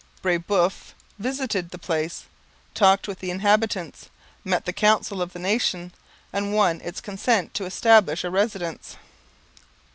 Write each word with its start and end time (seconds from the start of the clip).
Brebeuf 0.23 0.95
visited 1.19 1.69
the 1.69 1.77
place, 1.77 2.25
talked 2.73 3.07
with 3.07 3.19
the 3.19 3.29
inhabitants, 3.29 4.09
met 4.43 4.65
the 4.65 4.73
council 4.73 5.21
of 5.21 5.31
the 5.33 5.37
nation, 5.37 5.93
and 6.33 6.55
won 6.55 6.81
its 6.83 7.01
consent 7.01 7.53
to 7.53 7.65
establish 7.65 8.23
a 8.23 8.31
residence. 8.31 8.97